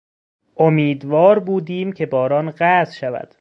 [0.57, 3.29] امیدوار بودیم که باران قطع شود.